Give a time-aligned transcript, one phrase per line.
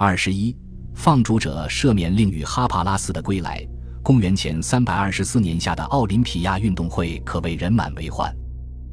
[0.00, 0.56] 二十一，
[0.94, 3.66] 放逐者赦免令与哈帕拉斯的归来。
[4.00, 8.32] 公元前三百二十四年下的奥林匹亚运动会可谓人满为患，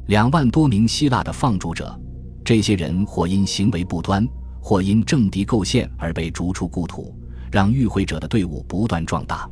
[0.08, 1.96] 两万多名希腊的放逐者，
[2.44, 4.26] 这些人或因行为不端，
[4.60, 7.16] 或因政敌构陷而被逐出故土，
[7.52, 9.48] 让与会者的队伍不断壮大。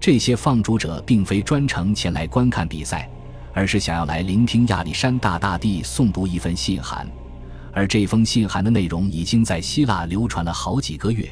[0.00, 3.06] 这些放逐者并非专程前来观看比赛，
[3.52, 7.06] 而是想要来聆听亚历山大大帝诵读一份信函，
[7.76, 11.28] 而这封信函的内容已经在希腊流传了好几个月。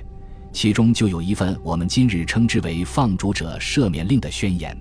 [0.53, 4.77] 其中就有一份我们今日称之为“放逐者赦免令”的宣言。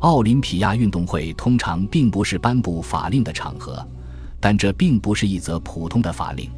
[0.00, 3.86] 奥林匹亚运动会通常并不是颁布法令的场合，
[4.40, 6.50] 但这并不是一则普通的法令，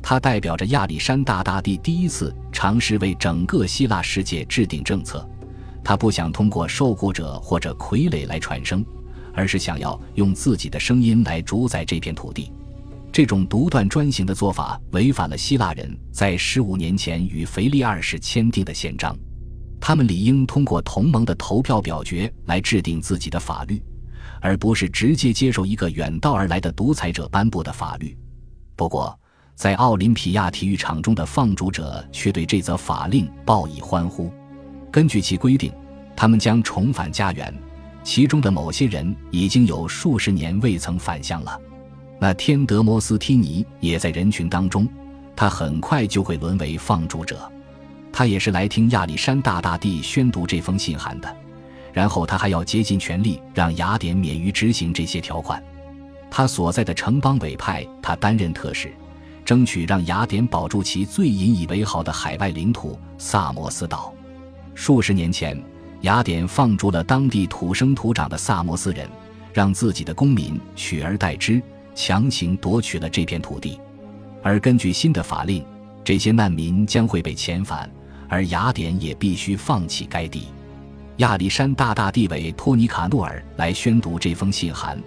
[0.00, 5.28] 它代表着亚历山大大帝第一次尝试为整个希腊世界制定政策。
[5.82, 8.84] 他不想通过受雇者或者傀儡来传声，
[9.34, 12.52] 而是想要用自己的声音来主宰这片土地。
[13.12, 19.14] 这种独断专行的做法违反了希腊人在十五年前与腓力二世签订的宪章，
[19.78, 23.82] 他们理应通过同盟的投票表决来制定自己的法律，
[24.40, 28.16] 而不是直接接受一个远道而来的独裁者颁布的法律。
[28.74, 29.16] 不过，
[29.54, 34.32] 在奥林匹亚体育场中的放逐者却对这则法令报以欢呼。
[34.90, 35.70] 根据其规定，
[36.16, 37.54] 他们将重返家园，
[38.02, 41.60] 其中的某些人已经有数十年未曾返乡了。
[42.22, 44.86] 那天德摩斯提尼也在人群当中，
[45.34, 47.50] 他很快就会沦为放逐者。
[48.12, 51.36] 他也是来听亚历山大大帝宣读这封信函的，
[51.92, 55.60] 然后他还要竭尽全力让雅典免于执行这些条款。
[56.30, 58.94] 他所在的城邦委派他担任特使，
[59.44, 64.14] 争取让雅典保住其最引以为豪的海外领土萨摩斯岛。
[64.76, 65.60] 数十年前，
[66.02, 69.08] 雅典放逐了当地土生土长的萨摩斯人，
[69.52, 71.60] 让自己的公民取而代之。
[71.94, 73.80] 强行夺取了这片土地，
[74.42, 75.64] 而根据新的法令，
[76.04, 77.90] 这些难民将会被遣返，
[78.28, 80.48] 而雅典也必须放弃该地。
[81.18, 85.00] 亚历山大大帝为托尼卡诺尔来宣读这封信函。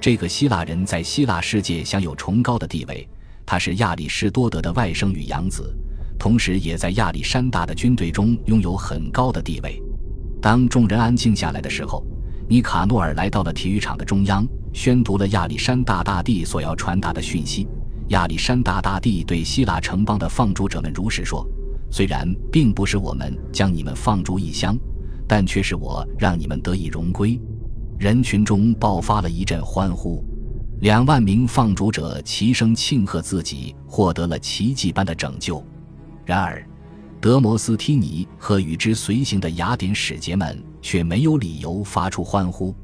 [0.00, 3.06] 这个希腊人在希腊世界享有崇高的地位，
[3.46, 5.72] 他是亚里士多德的外甥与养子，
[6.18, 9.80] 同时也在亚历山大的军队中拥有很高的地位。
[10.40, 12.04] 当众人安静下来的时候，
[12.52, 14.46] 尼卡诺尔来到了体育场的中央。
[14.74, 17.66] 宣读了亚历山大大帝所要传达的讯息。
[18.08, 21.46] 亚历山大大帝对希腊城邦的放逐者们如实说
[21.90, 24.76] ：“虽然并不是我们将你们放逐异乡，
[25.26, 27.40] 但却是我让你们得以荣归。”
[27.98, 30.22] 人群中爆发了一阵欢呼，
[30.82, 35.64] 两万名放逐者齐声庆贺自己获得了奇迹般的拯救。
[36.26, 36.62] 然而，
[37.18, 42.74] 德摩斯提尼和与之随行的雅典使节们却没有理由发出欢呼。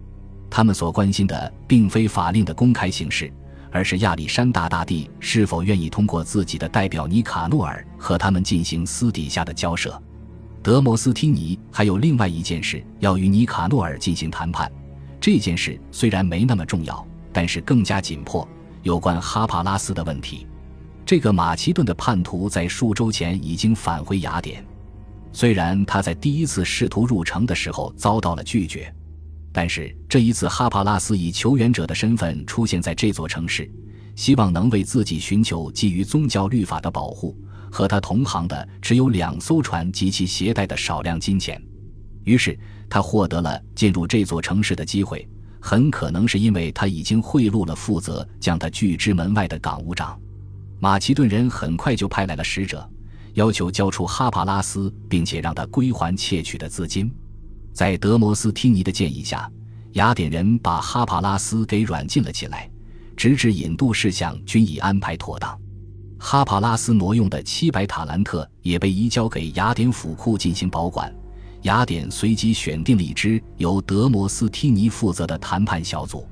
[0.49, 3.31] 他们所关心的并非法令的公开形式，
[3.71, 10.01] 而是亚历山大大帝是否愿意通过自己的代表尼卡诺尔和他们进行私底下的交涉。
[10.63, 14.71] 德摩斯提尼还有另外一件事要与尼卡诺尔进行谈判，
[15.21, 18.47] 这件事虽然没那么重要，但是更加紧迫，
[18.83, 20.47] 有关哈帕拉斯的问题。
[21.07, 24.65] 这个马其顿的叛徒在数周前已经返回雅典，
[25.33, 28.93] 虽然他在第一次试图入城的时候遭到了拒绝。
[29.53, 33.69] 但是这一次，哈帕拉斯以求援者的身份出现在这座城市，
[34.15, 37.37] 希望能为自己寻求基于宗教律法的保护。
[37.71, 41.61] 和他同行的只有两艘船及其携带的少量金钱，
[42.25, 42.59] 于是
[42.89, 45.29] 他获得了进入这座城市的机会。
[45.61, 50.19] 很可能是因为他已经贿赂了负责将他拒之门外的港务长。
[50.79, 52.89] 马其顿人很快就派来了使者，
[53.39, 57.09] 要求交出哈帕拉斯，并且让他归还窃取的资金。
[57.73, 59.49] 在德摩斯提尼的建议下，
[59.93, 62.69] 雅典人把哈帕拉斯给软禁了起来，
[63.17, 65.57] 直至引渡事项均已安排妥当。
[66.19, 71.15] 哈帕拉斯挪用的七百塔兰特也被移交给雅典府库进行保管。
[71.63, 76.27] 雅典随即选定了一支由德摩斯提尼负责的谈判小组。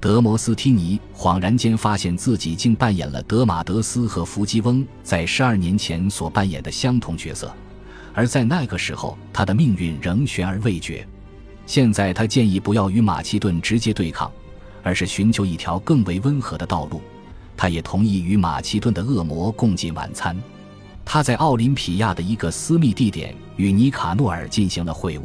[0.00, 7.52] 德摩斯提尼恍然间发现自己竟扮演了德马德斯和弗基翁在十二年前所扮演的相同角色。
[8.14, 11.06] 而在那个时候，他的命运仍悬而未决。
[11.66, 14.30] 现在，他建议不要与马其顿直接对抗，
[14.82, 17.00] 而是寻求一条更为温和的道路。
[17.56, 20.36] 他也同意与马其顿的恶魔共进晚餐。
[21.04, 25.22] 他在奥林匹亚的一个私密地点与尼卡诺尔进行了会晤。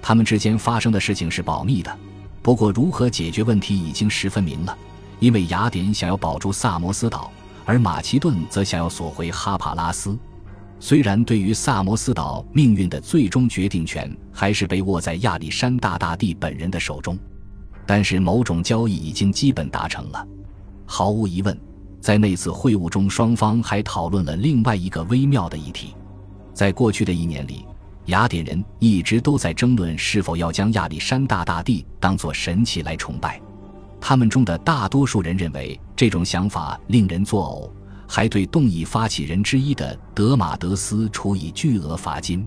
[0.00, 1.96] 他们之间发生的事情是保密的，
[2.42, 4.76] 不过如何解决问题已经十分明了。
[5.20, 7.30] 因为雅典想要保住萨摩斯岛，
[7.64, 10.18] 而马其顿则想要索回哈帕拉斯。
[10.80, 17.16] 虽然对于萨摩斯岛命运的最终决定权还是被握在亚历山大大帝本人的手中，
[17.86, 20.26] 但是某种交易已经基本达成了。
[20.84, 21.56] 毫无疑问，
[22.00, 25.94] 在那次会晤中，双方还讨论了另外一个微妙的议题。
[26.52, 27.64] 在过去的一年里，
[28.06, 33.40] 雅典人一直都在争论是否要将亚历山大大帝当作神祇来崇拜。
[34.00, 37.70] 他们中的大多数人认为这种想法令人作呕，
[38.08, 42.46] 还对动议发起人之一的德马德斯处以巨额罚金。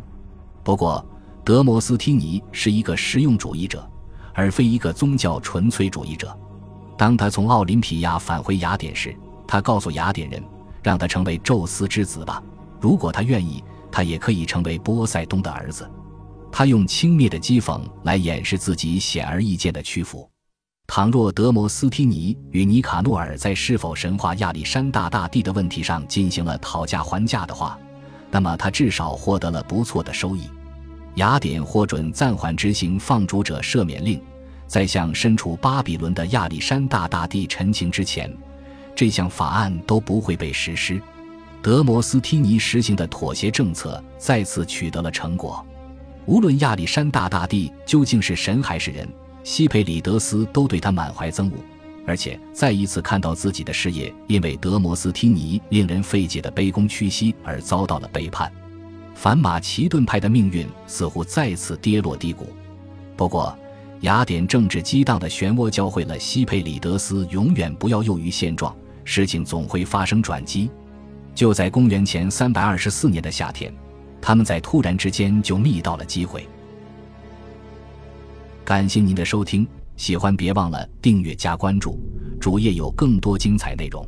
[0.62, 1.04] 不过，
[1.46, 3.90] 德摩斯汀尼是一个实用主义者，
[4.34, 6.38] 而非一个宗教纯粹主义者。
[6.98, 9.16] 当他从奥林匹亚返回雅典时，
[9.48, 10.44] 他告诉雅典人，
[10.84, 12.44] 让他成为宙斯之子吧。
[12.82, 13.64] 如果他愿意，
[13.96, 15.90] 他也可以成为波塞冬的儿子。
[16.52, 20.30] 他用轻蔑的讥讽来掩饰自己显而易见的屈服。
[20.86, 27.80] 倘若德摩斯提尼与尼卡诺尔在是否神话亚历山大大帝的问题上进行了讨价还价的话，
[28.30, 30.50] 那么他至少获得了不错的收益。
[31.16, 34.22] 雅典获准暂缓执行放逐者赦免令，
[34.68, 38.30] 在向身处巴比伦的亚历山大大帝陈情之前。
[38.94, 41.02] 这项法案都不会被实施。
[41.66, 45.66] 德摩斯汀尼实行的妥协政策再次取得了成果。
[46.28, 49.10] 无论亚历山大大帝究竟是神还是人，
[49.44, 51.54] 西佩里德斯都对他满怀憎恶，
[52.06, 58.52] 而且再一次看到自己的事业因为德摩斯汀尼令人费解的卑躬屈膝而遭到了背叛。
[59.16, 62.46] 反马其顿派的命运似乎再次跌落低谷。
[63.18, 63.58] 不过，
[64.02, 68.72] 雅典政治激荡的漩涡教会了西佩里德斯永远不要囿于现状。
[69.04, 70.70] 事情总会发生转机。
[71.36, 73.72] 就在公元前三百二十四年的夏天，
[74.22, 76.48] 他们在突然之间就觅到了机会。
[78.64, 79.68] 感谢您的收听，
[79.98, 82.00] 喜欢别忘了订阅加关注，
[82.40, 84.08] 主页有更多精彩内容。